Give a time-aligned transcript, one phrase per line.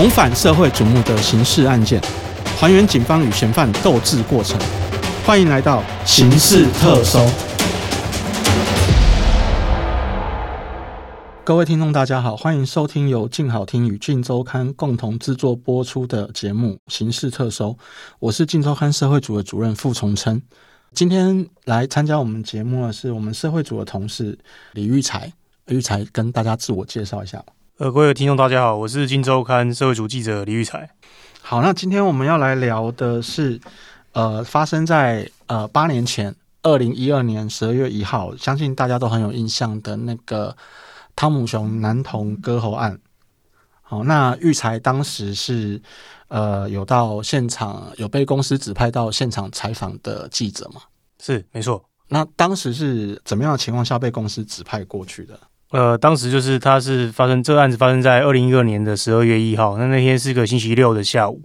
[0.00, 2.00] 重返社会瞩目的刑事案件，
[2.58, 4.58] 还原警方与嫌犯斗智过程。
[5.26, 7.18] 欢迎来到《刑事特搜》。
[11.44, 17.68] 各位听众，大家好，欢迎收听由静好听与静周刊共同制作播出的节目《刑事特搜》。
[18.20, 20.40] 我是静周刊社会组的主任傅崇琛。
[20.94, 24.38] 今天来参加我们节目的是我们社会组的同事
[24.72, 25.30] 李玉才。
[25.66, 27.44] 玉才跟大家自我介绍一下。
[27.80, 30.86] 呃，各位听众，大家好，我是《金周刊》社会组记者李玉才。
[31.40, 33.58] 好，那今天我们要来聊的是，
[34.12, 40.54] 呃，发生在呃八年前，二零一二年十二月一号，相信大家都很有印象的那个
[41.16, 43.00] 汤姆熊男童割喉案。
[43.80, 45.80] 好，那玉才当时是
[46.28, 50.82] 呃有到现场，有被公司指派到现场采访的记者嘛？
[51.18, 51.82] 是，没错。
[52.08, 55.40] 那当时是怎么样的情况下被公司指派过去的？
[55.70, 61.40] 呃，当时就是他是发生这个案子发生在二零一二年的十二月一号，那那天是个星期六的下午。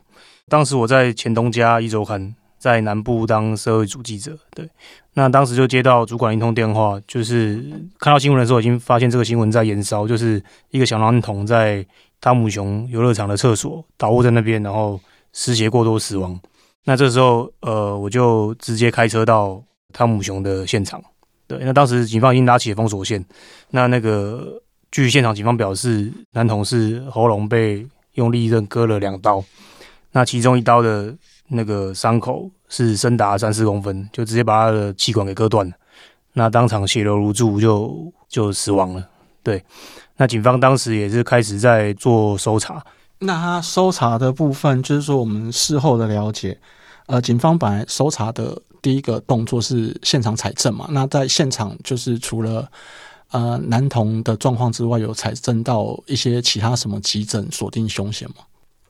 [0.48, 4.68] 当时我在前东家一周刊在南部当社会组记者，对。
[5.14, 7.64] 那当时就接到主管一通电话，就是
[8.00, 11.86] 看到新闻的时候已经发现这个新闻在延烧，就是一个小男童在
[12.20, 15.00] 汤姆熊游乐场的厕所倒卧在那边，然后
[15.34, 16.38] 失血过多死亡。
[16.84, 21.02] 那这时候，呃，我就直接开车到汤姆熊的现场。
[21.48, 23.24] 对，那当时警方已经拉起了封锁线。
[23.70, 24.60] 那那个
[24.92, 29.44] 据现场警方表示，男同事喉咙被用利刃割了两刀，
[30.12, 31.16] 那其中一刀的
[31.50, 35.74] 那个伤口是深达三四公分，就直接把他的气管给割断了。
[36.34, 39.08] 那当场血流如注，就就死亡了。
[39.44, 39.64] 对，
[40.18, 42.84] 那警方当时也是开始在做搜查。
[43.20, 46.58] 那他搜查的部分，就是说我们事后的了解，
[47.06, 48.60] 呃，警方本来搜查的。
[48.86, 50.88] 第一个动作是现场采证嘛？
[50.92, 52.70] 那在现场就是除了
[53.32, 58.36] 呃男童的状况之外，有采证到一些其他什么急诊锁定凶险吗？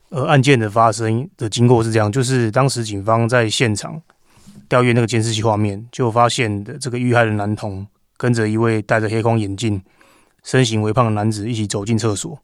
[0.10, 4.02] 呃，案件的发生的经过是这样，就是当时警方在现场
[4.67, 9.82] 调阅那个监视器画面，就发现的这个遇害的男童跟着一位戴着黑框眼镜、
[10.44, 12.38] 身形微胖的男子一起走进厕所。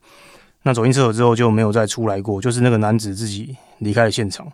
[0.63, 4.47] 那走进厕所之后就没有再出来过，就是那个男子自己离开了现场。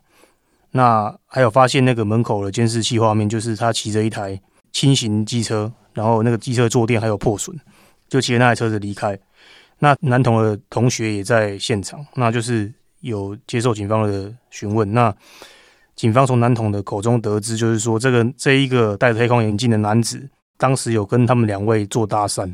[0.72, 4.40] 那还有发现那个门口的监视器画面，就是他骑着一台
[4.72, 7.58] 轻型机车，然后那个机车坐垫还有破损，
[8.10, 9.18] 就骑着那台车子离开。
[9.80, 14.94] 那男童的同学也在现场，那就是有接受警方的询问。
[14.94, 15.14] 那
[15.96, 22.54] 警方从男童的口中得知，就是说这个这一个戴着黑框眼镜的男子，当时有跟他们两位做搭讪，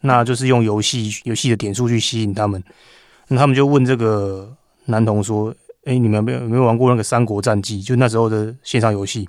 [0.00, 2.62] 那就是用游戏游戏的点数去吸引他们。
[3.28, 4.54] 那他们就问这个
[4.86, 5.54] 男童说。
[5.84, 7.82] 哎，你们没有没有玩过那个《三国战记》？
[7.84, 9.28] 就那时候的线上游戏，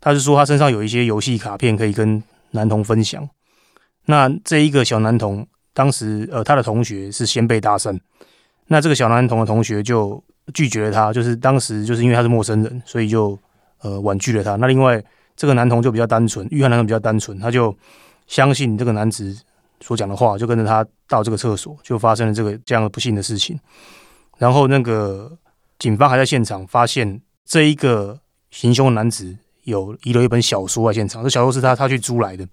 [0.00, 2.22] 他是说他身上有一些游戏卡片可以跟
[2.52, 3.28] 男童分享。
[4.06, 7.98] 那这一个小男童当时，呃，他的同学是先被搭讪，
[8.68, 10.22] 那这个小男童的同学就
[10.54, 13.38] 拒绝了他，就是当时就是因为他是陌生人，所以就
[13.82, 14.56] 呃婉拒了他。
[14.56, 15.02] 那另外
[15.36, 17.76] 这个男童就比较单纯，遇害男童比较单纯，他就
[18.26, 19.36] 相信这个男子
[19.80, 23.60] 所讲的话，就跟着他到这个厕所，就发生了这个这样的不幸的事情。
[24.38, 25.30] 然后那个。
[25.84, 28.18] 警方还在现场发现这一个
[28.50, 32.48] 行凶男子有遗留一本小说在现场，这小说是他他去租来的。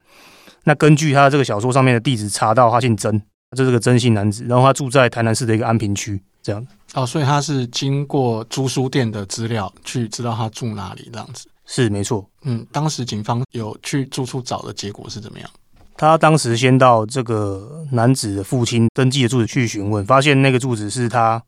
[0.66, 3.22] 那根据他这个小说上面的地址查到，他姓曾，
[3.56, 12.30] 这是个曾姓男子，然后他住在台南市的一个安平区，这样哦，所以他是经过租书店的资料去知道他住哪里，这样子是没错。
[12.42, 15.50] 嗯，当时警方有去住处找的结果是怎么样？
[15.96, 21.42] 他当时先到这个男子的父亲登记的住址去询问，发现那个住址是他。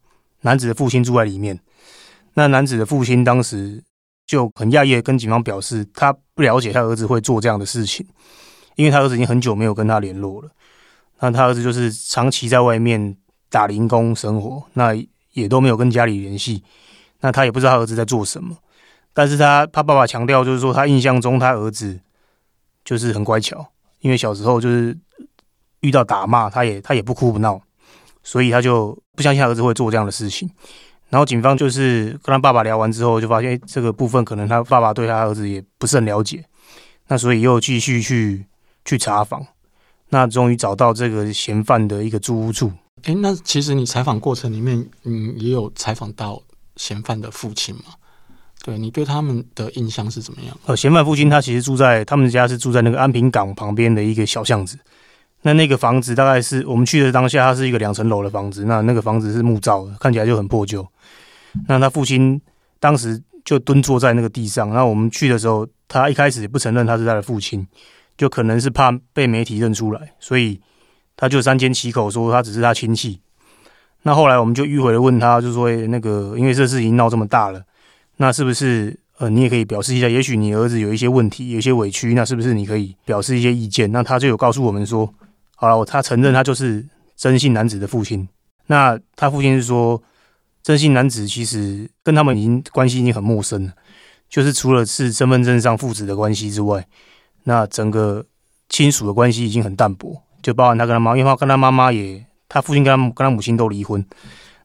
[0.45, 1.57] 男子的父亲住在里面，
[2.35, 3.83] 那男子的父亲当时
[4.25, 8.05] 就很讶异，跟警方表示他不了解他儿子会做这样的事情，
[8.75, 10.49] 因为他儿子已经很久没有跟他联络了。
[11.19, 13.15] 那他儿子就是长期在外面
[13.49, 14.93] 打零工生活，那
[15.33, 16.63] 也都没有跟家里联系，
[17.21, 18.57] 那他也不知道他儿子在做什么。
[19.13, 21.99] 但是他他爸爸强调，就是说他印象中他儿子
[22.83, 23.65] 就是很乖巧，
[23.99, 24.97] 因为小时候就是
[25.81, 27.61] 遇到打骂，他也他也不哭不闹。
[28.25, 30.49] 所以他就不相信他儿子会做这样的事情，
[31.13, 36.43] 然后警方就是跟他爸爸聊完之后，就发现这个部分可能他爸爸对他儿子也不是很了解，
[37.07, 38.43] 那所以又继续去
[38.83, 39.45] 去查访，
[40.09, 42.71] 那终于找到这个嫌犯的一个住屋处。
[43.03, 46.41] 诶，那其实你采访过程里面，嗯，也有采访到
[46.77, 47.93] 嫌犯的父亲嘛？
[48.65, 50.57] 对你对他们的印象是怎么样？
[50.65, 54.79] 呃，嫌犯父亲他其实住在他们家是住在那个安平港旁边的一个小巷子。
[55.43, 58.65] 那那个房子大概是我们去的当下，它是一个两层楼的房子。
[58.65, 60.85] 那那个房子是木造的，看起来就很破旧。
[61.67, 62.41] 那他父亲
[62.79, 64.69] 当时就蹲坐在那个地上。
[64.71, 67.67] 那我们去的时候，他一开始不承认他是他的父亲，
[68.17, 70.59] 就可能是怕被媒体认出来，所以
[71.15, 73.19] 他就三缄其口说他只是他亲戚。
[74.03, 77.61] 那后来我们就迂回的问他，就说：“那个，因为这事情闹这么大了，
[78.17, 80.09] 那是不是呃，你也可以表示一下？
[80.09, 85.13] 也许你儿子有一些问题，有一些委屈，那是不是你可以表示一些意见？”那他就有告诉我们说
[85.55, 86.85] ：“好了，他承认他就是
[87.15, 88.27] 真姓男子的父亲。
[88.67, 90.01] 那他父亲是说，
[90.61, 93.73] 真姓男子其实跟他们已经关系已经很陌生了，
[94.29, 96.85] 就是除了是身份证上父子的关系之外，
[97.43, 98.25] 那整个
[98.69, 104.05] 亲属的关系已经很淡薄，就包含他跟他妈，因为他跟他妈妈也。”他父亲跟他跟他母亲都离婚，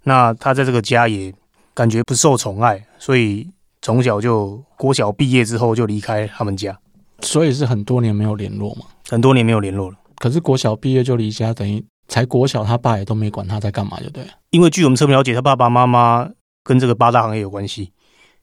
[0.03, 1.33] 那他在这个家也
[1.73, 3.49] 感觉不受宠爱，所以
[3.81, 6.79] 从小就国小毕业之后就离开他们家，
[7.23, 9.97] 所以是很多年没有联络嘛，很多年没有联络了。
[10.19, 14.25] 可是国小毕业就离家，等于才国小，他爸也都没管他在干嘛，就对。
[14.51, 16.29] 因为据我们侧面了解，他爸爸妈妈
[16.65, 17.93] 跟这个八大行业有关系，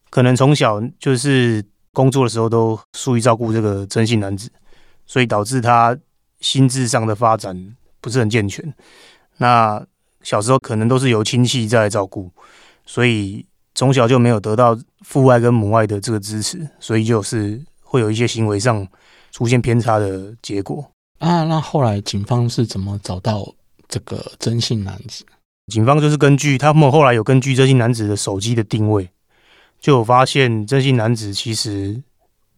[0.10, 4.52] 可能从小就是工作的时候都疏于照顾这个真姓男子，
[5.06, 5.98] 所以导致他
[6.40, 8.74] 心智上的发展不是很健全。
[9.38, 9.86] 那
[10.22, 12.32] 小时候可能都是由亲戚在照顾，
[12.86, 18.88] 所以从小就没有得到父爱跟母爱的这个支持，所以就是会有一些行为上
[19.32, 20.90] 出现偏差的结果
[21.20, 21.44] 啊。
[21.44, 23.54] 那后来警方是怎么找到
[23.88, 25.26] 这个真姓男子？
[25.68, 29.10] 警方就是根据他们后来有根据真姓男子的手机的定位，
[29.80, 32.02] 就有发现真姓男子其实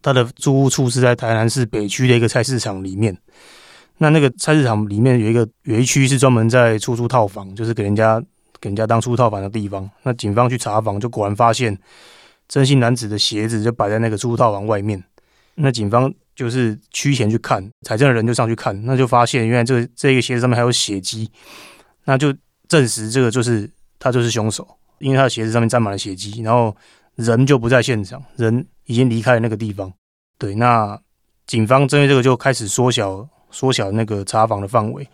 [0.02, 3.16] 他的租屋处是在台南市北区的一个菜市场里面。
[3.96, 8.22] 那那个菜市场里面有一个有一区是专门在出租套房，就是给人家
[8.60, 9.90] 给人家当出租套房的地方。
[10.02, 11.76] 那警方去查房，就果然发现
[12.46, 15.02] 真姓男子的鞋子就摆在那个出租套房外面。
[15.56, 21.28] 那警方就是趋前去看，财政的人就上去看，那就发现原来这个这个鞋子上面还有血迹，
[22.04, 22.32] 那就
[22.68, 23.68] 证实这个就是
[23.98, 24.64] 他就是凶手，
[25.00, 26.76] 因为他的鞋子上面沾满了血迹，然后
[27.16, 29.92] 人就不在现场，人已经离开了那个地方。
[30.38, 30.96] 对，那
[31.48, 33.28] 警方针对这个就开始缩小。
[33.50, 35.08] 缩小那个查访的范围，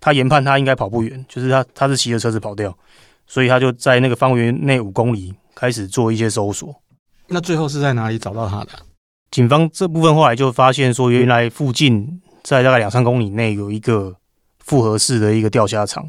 [0.00, 2.76] 他研判他应该跑不远，就是他他是骑着车子跑掉，
[3.28, 6.74] 所以他就在那个方圆内五公里开始做一些搜索。
[7.28, 8.72] 那最后是在哪里找到他的？
[9.36, 14.16] 警方这部分后来就发现说，原来附近在大概两三公里内有一个
[14.60, 16.08] 复合式的一个钓虾场。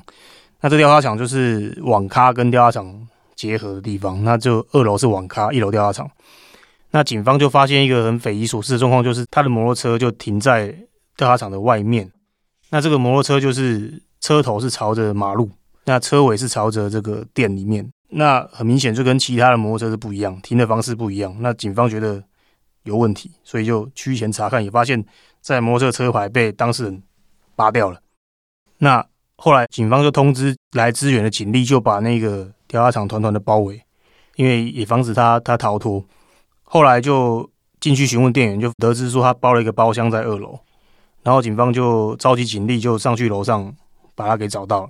[0.62, 4.24] 那这钓虾场就是网咖跟钓虾场结合的地方。
[4.24, 6.10] 那就二楼是网咖，一楼钓虾场。
[6.92, 10.74] 那警方就发现一个很匪夷所思的状况，就是他的摩托车就停在。
[11.18, 12.10] 钓虾场的外面，
[12.70, 15.50] 那这个摩托车就是车头是朝着马路，
[15.84, 21.36] 那车尾是朝着这个店里面，那很明显就跟其他的摩托车是不一样，停的方式不一样。
[21.40, 22.24] 那警方觉得
[22.88, 25.04] 有问题，所以就趋前查看，也发现
[25.42, 27.04] 在摩托车牌被当事人
[27.56, 28.02] 拔掉了。
[28.78, 29.06] 那
[29.36, 33.84] 后来警方就通知来支援的警力，就把那个调查厂团团的包围，
[34.38, 36.04] 因为也防止他他逃脱。
[36.64, 37.50] 后来就
[37.80, 40.60] 进去询问店员，就得知说他包了一个包厢在二楼。
[41.24, 43.76] 然后警方就召集警力，就上去楼上
[44.16, 44.90] 把他给找到了。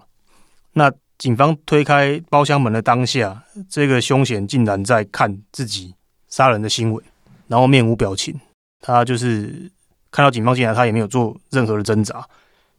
[0.73, 5.95] 那警方推开包厢门的当下，这个凶险竟然在看自己
[6.29, 7.03] 杀人的新闻，
[7.47, 8.39] 然后面无表情。
[8.81, 9.71] 他就是
[10.11, 12.25] 看到警方进来，他也没有做任何的挣扎，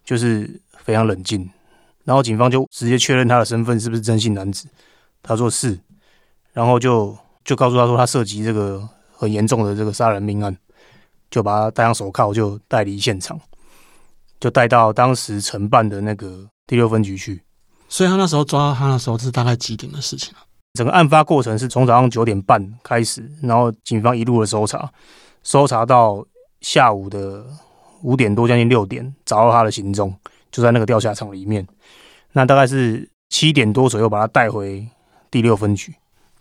[0.04, 0.48] 就是
[0.78, 1.48] 非常冷静。
[2.04, 4.68] 然后警方就直接确认他的身份是不是真姓男子，
[5.22, 5.78] 他说是，
[6.52, 10.56] 然后就就告诉他说他涉及这个很严重的这个杀人命案。
[11.30, 13.38] 就把他戴上手铐，就带离现场，
[14.40, 17.42] 就带到当时承办的那个第六分局去。
[17.86, 20.40] 所以他那时候抓到他的时候是大概几点的事情啊？
[20.74, 24.90] 整个案发过程是从早上九点半开始，然后警方一路的搜查，
[25.42, 26.24] 搜查到
[26.60, 27.44] 下午的
[28.02, 30.14] 五点多，将近六点，找到他的行踪，
[30.52, 31.66] 就在那个钓虾场里面。
[32.32, 34.86] 那大概是七点多左右把他带回
[35.30, 35.94] 第六分局。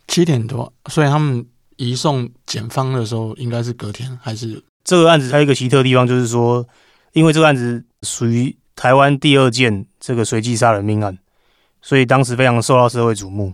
[0.06, 1.44] 七点多，所以他们
[1.76, 4.62] 移送检方的时候应该是隔天还是？
[4.84, 6.66] 这个案子还有一个奇特地方，就是说，
[7.12, 11.18] 因为这个案子属于台湾第二件这个随机杀人命案，
[11.82, 13.52] 所以当时非常受到社会瞩目。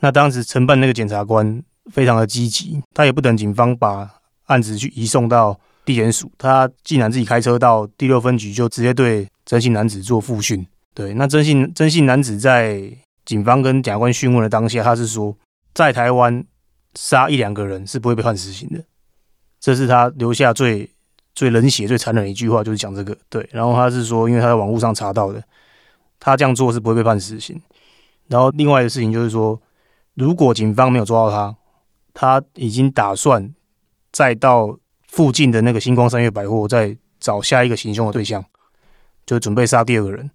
[0.00, 4.10] 那当时承办那个检察官非常的积极，他也不等警方把
[4.44, 10.66] 案子去移送到地检署，他竟然自己开车到第六分局，就直接对真姓男子做复讯。
[10.94, 12.90] 对，那真姓真姓男子在
[13.24, 15.36] 警方跟检察官讯问的当下，他是说，
[15.74, 16.44] 在台湾
[16.94, 18.82] 杀一两个人是不会被判死刑的。
[19.60, 20.88] 这是他留下最
[21.34, 23.16] 最冷血、最残忍的一句话，就是讲这个。
[23.28, 25.42] 对，然后他是说，因为他在网络上查到的，
[26.20, 27.60] 他这样做是不会被判死刑。
[28.28, 29.60] 然后另外的事情就是说，
[30.16, 31.56] 如果警方没有抓到他，
[32.12, 33.54] 他已经打算
[34.10, 38.42] 再到附近的那个星光三月百货，再找下一个行凶的对象，
[39.26, 40.30] 就准备杀第二个人。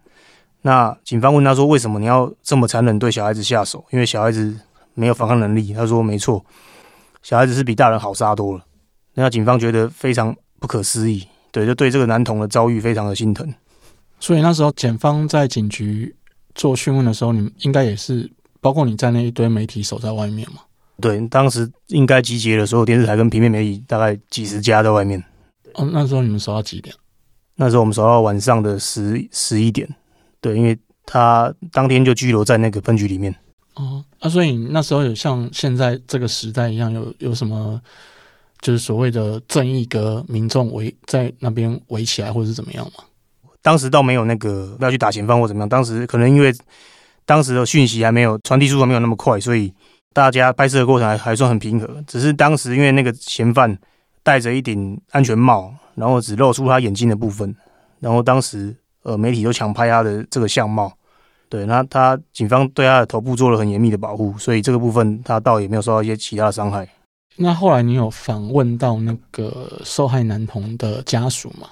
[0.61, 3.83] 那警方问他说：“为什么你要这么残忍对小孩子下手？
[3.89, 4.55] 因为小孩子
[4.93, 6.45] 没有反抗能力。”他说：“没错，
[7.23, 8.63] 小孩子是比大人好杀多了。”
[9.15, 13.51] 那警方觉得非常不可思议，对，就对这个男童的遭遇非常的心疼。
[14.19, 16.15] 所以那时候检方在警局
[16.53, 18.31] 做讯问的时候，你应该也是
[18.61, 20.61] 包括你在那一堆媒体守在外面嘛？
[21.01, 25.21] 对，当时应该集结了所有电视台跟平面媒体，大概几十家在外面。
[25.73, 26.95] 哦，那时候你们守到几点？
[27.55, 29.89] 那时候我们守到晚上的十十一点。
[30.39, 33.35] 对，因为他当天就拘留在那个分局里面。
[33.73, 37.81] 哦，啊，所以那时候有像现在这个时代一样，有有什么
[38.59, 43.03] 就是所谓的正义哥民众围在那边围起来，或者是怎么样吗？
[43.63, 46.53] 当时倒没有那个要去打前方或怎么样，当时可能因为
[47.25, 49.73] 当时的讯息还没有传递速度没有那么快，所以
[50.11, 51.87] 大家拍摄的过程还还算很平和。
[52.05, 53.77] 只是当时因为那个嫌犯
[54.23, 57.55] 戴着一顶安全帽，然后只露出他眼睛的部分，
[57.99, 60.91] 然后当时呃媒体都抢拍他的这个相貌，
[61.47, 66.87] 对，那他警方对他的头部做了很严密的保护，所以这个部分他倒也没有受到一些其他的伤害。
[67.37, 71.69] 那后来你有访问到那个受害男童的家属吗？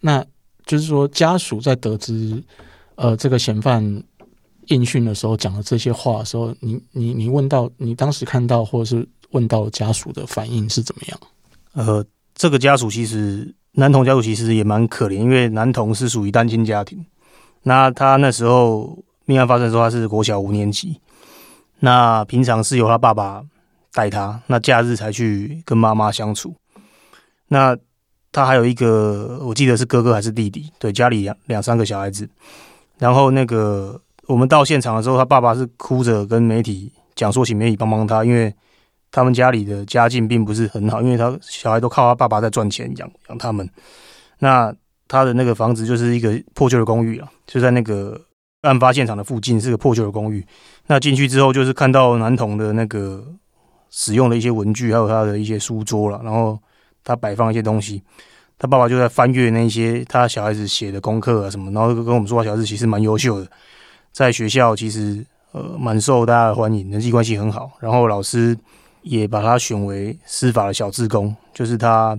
[0.00, 0.24] 那
[0.64, 2.42] 就是说家属在得知
[2.94, 4.02] 呃这个嫌犯。
[4.70, 11.20] 应讯的时候讲了这些话的时候，你你你问到你当时看到或者是问到家属的反应是怎么样？
[11.74, 17.04] 呃，这个家属其实男童家属其实也蛮可怜，因为男童是属于单亲家庭。
[17.62, 21.00] 那他那时候命案发生的时候，他是国小五年级，
[21.80, 23.44] 那平常是由他爸爸
[23.92, 26.54] 带他，那假日才去跟妈妈相处。
[27.48, 27.76] 那
[28.32, 30.70] 他还有一个，我记得是哥哥还是弟弟？
[30.78, 32.28] 对，家里两两三个小孩子，
[32.98, 34.00] 然后那个。
[34.30, 38.54] 我们到现场的时候，他爸爸是哭着跟媒体讲说，请媒体帮帮他，因为
[39.10, 43.68] 他们家里的家境并不是很好，因为他小孩都靠他爸爸在赚钱养养他们。
[44.38, 44.72] 那
[45.08, 48.20] 他的那个房子就是一个破旧的公寓啊，就在那个
[48.60, 50.46] 案发现场的附近，是个破旧的公寓。
[50.86, 53.26] 那进去之后，就是看到男童的那个
[53.90, 56.56] 使用的一些文具，还有他的一些书桌了，然后
[57.02, 58.00] 他摆放一些东西。
[58.56, 63.50] 他爸爸就在翻阅那些他小孩子写的功课啊什么，然后跟我们说，小孩子其实蛮优秀的。
[64.12, 67.70] 在学校其实呃蛮受大家的欢迎，人际关系很好。
[67.80, 68.56] 然后老师
[69.02, 72.18] 也把他选为司法的小志工，就是他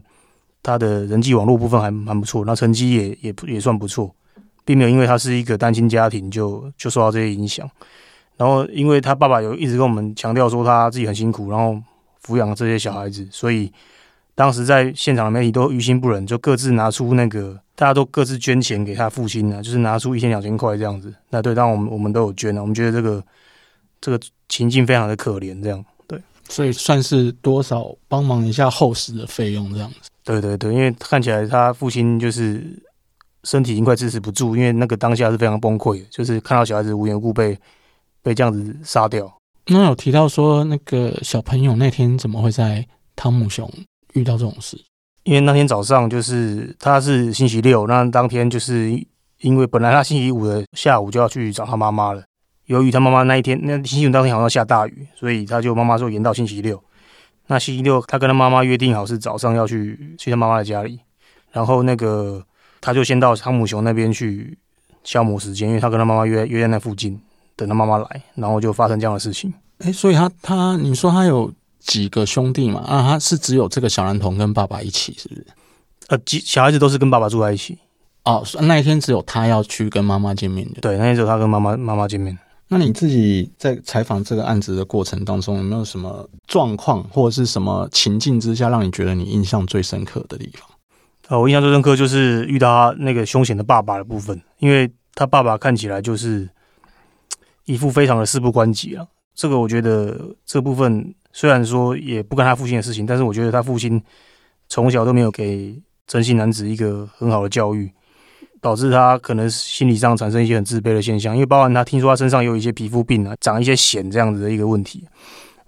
[0.64, 4.14] 他的人际网络部分还蛮不错，那成绩也也也算不错，
[4.64, 7.70] 并没有因为他是一个单亲家庭就就受到这些影响。
[8.38, 11.82] 然后因为他爸爸有一直跟我们强调说他自己很辛苦，然后
[12.26, 13.72] 抚养这些小孩子，所以。
[14.34, 21.14] 当时在现场的媒体都于心不忍，就各自拿出那个，大家都各自捐钱给他父亲呢，就是拿出一千两千块这样子。
[21.30, 23.24] 那对，当然我们我们都有捐了，我们觉得这个
[24.00, 26.20] 这个情境非常的可怜，这样对，
[26.50, 30.10] 所以算是多少帮忙一下后事的费用这样子。
[30.24, 32.64] 对对对，因为看起来他父亲就是
[33.44, 37.58] 身体已经快支持不住，因为那个当下是非常崩溃的，就是看到小孩子无缘无故被
[38.24, 39.32] 被这样子杀掉。
[39.68, 42.86] 那有提到说那个小朋友那天怎么会在
[43.16, 43.72] 汤姆熊？
[44.14, 44.78] 遇到这种事，
[45.24, 48.92] 因为那天早上就是他是星期六，那当天就是
[49.40, 52.24] 因为本来他星期五的下午就要去找他妈妈了，
[52.66, 56.82] 由于他妈妈那一天那星期五当天好像下大雨，所以他就妈妈说延到星期六。
[57.48, 61.00] 那星期六他跟他妈妈约定好是早上要去去他妈妈的家里，
[61.52, 62.44] 然后那个
[62.80, 64.58] 他就先到汤姆熊那边去
[65.04, 67.20] 消磨时间，因为他跟他妈妈约约在那附近
[67.56, 69.54] 等他妈妈来，然后就发生这样的事情。
[69.80, 71.52] 哎，所以他他你说他有。
[71.82, 72.80] 几个兄弟嘛？
[72.82, 75.46] 啊，他是只有这个小男童跟爸爸一起，是不是？
[76.08, 77.78] 呃，几小孩子都是跟爸爸住在一起。
[78.24, 80.82] 哦，那一天只有他要去跟妈妈见面的。
[80.82, 82.38] 对，那天只有他跟妈妈妈妈见面。
[82.68, 90.70] 那你自己在采访这个案子的过程当中，有没有什么状况或者是什么情境之下，让你觉得你印象最深刻的地方？
[91.30, 96.48] 啊，我印象最深刻就是遇到他那个凶险的爸爸的部分，因为他爸爸看起来就是
[97.66, 99.08] 一副非常的事不关己啊。
[99.34, 101.16] 这个我觉得这部分。
[101.34, 104.02] 虽然说也不干他父亲的事情，但是我觉得他父亲
[104.70, 107.92] 从小都没有给真心男子一个很好的教育，
[108.60, 111.34] 导致他可能心理上产生一些很自卑的现象。
[111.34, 115.08] 因为包含他听说他身上有一些皮肤病啊，长一些癣这样子的一个问题，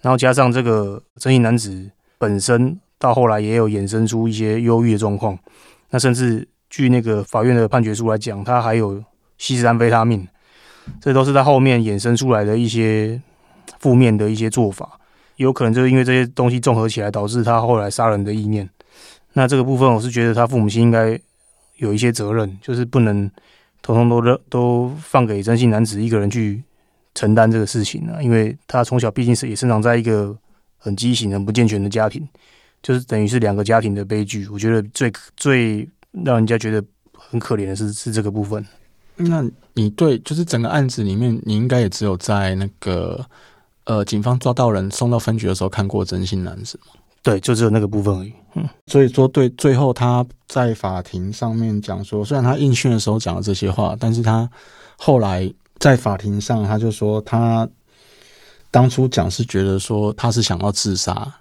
[0.02, 5.38] 然后加上这个真心男子本身到后来也有衍生出一些忧郁的状况。
[5.90, 9.02] 那甚至据那个法院的判决书来讲，他还有
[9.38, 10.28] 吸食安非他命，
[11.00, 13.22] 这都是他后面衍生出来的一些
[13.80, 15.00] 负面的一些做法。
[15.44, 18.68] 有可能就是因为这些东西综合起来，导致他后来杀人的意念。
[19.34, 21.20] 那这个部分，我是觉得他父母亲应该
[21.78, 23.30] 有一些责任，就是不能
[23.82, 26.64] 统统都都都放给真心男子一个人去
[27.14, 28.22] 承担这个事情啊。
[28.22, 30.36] 因为他从小毕竟是也生长在一个
[30.78, 32.26] 很畸形、很不健全的家庭，
[32.82, 34.48] 就是等于是两个家庭的悲剧。
[34.48, 35.90] 我觉得最最
[36.24, 36.82] 让人家觉得
[37.12, 38.66] 很可怜的是是这个部分。
[39.18, 43.26] 那你对就是整个案子里面，你应该也只有在那个。
[43.86, 46.94] 呃，警方抓到人送到分局的时候，看过真心男子吗？
[47.22, 48.34] 对，就只有那个部分而已。
[48.56, 54.50] 嗯，所以说，对，最后他在法庭上面讲说，虽然他应讯的时候讲了这些话，但是他
[54.98, 57.68] 后来在法庭上，他就说他
[58.72, 61.34] 当初讲是觉得说他是想要自杀，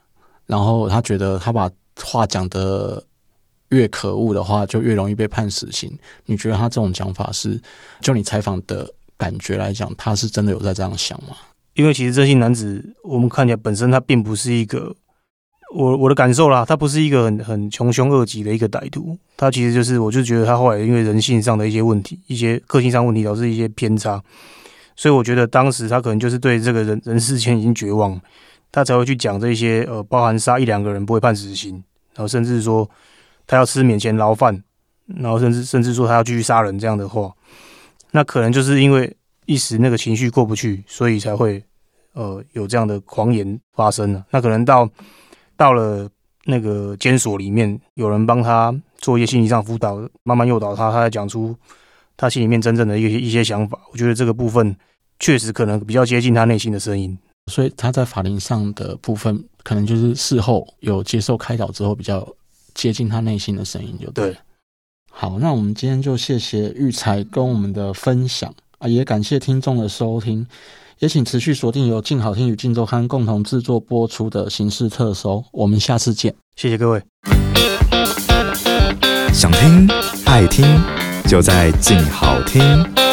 [0.47, 1.71] 然后他觉得他把
[2.03, 3.03] 话讲的
[3.69, 5.93] 越可恶的话，就越容易被判死刑。
[6.27, 7.61] 你觉得他这种讲法是，
[8.01, 11.37] 就你采访的感觉来讲，他是真的有在这样想吗？
[11.75, 14.95] 因为其实这性男子，我们看起来本身他并不是一个，
[15.75, 24.23] 我我的感受啦，他不是一个很很穷凶恶极的一个歹徒，他其实就是我就觉得他后来因为人性上的一些问题，一些个性上问题导致一些偏差，
[24.97, 28.21] 所以我觉得当时他可能就是对这个人人世间已经绝望，
[28.71, 31.83] 他才会去讲这些呃，包含杀一两个人不会判死刑，
[32.15, 32.87] 然后甚至说
[33.47, 34.63] 他要吃免钱牢饭，
[35.07, 37.33] 然后甚至甚至说他要继续杀人这样的话，
[38.11, 39.17] 那可能就是因为。
[39.53, 41.63] 一时那个情绪过不去，所以才会
[42.15, 44.25] 呃有这样的狂言发生了。
[44.31, 44.89] 那可能到
[45.57, 46.09] 到了
[46.45, 51.55] 那个监所里面，有人帮他做一些心理上辅导，慢慢诱导他，他才讲出
[52.17, 53.79] 他心里面真正的一些一些想法。
[53.93, 54.75] 我觉得这个部分
[55.21, 57.17] 确实可能比较接近他内心的声音，
[57.51, 62.27] 所以他在法庭上的部分，可能就是事后有接受开导之后，比较
[62.75, 64.35] 接近他内心的声音，就对。
[65.15, 68.53] 好，那我们今天就谢谢玉才跟我们的分享。
[68.83, 70.45] 啊，也感谢听众的收听，
[70.99, 77.01] 也请持续锁定由静好听与静周刊共同制作播出的形式特搜，我们下次见，谢谢各位。
[79.33, 79.89] 想听
[80.27, 80.67] 爱听，
[81.29, 83.12] 就在静好听。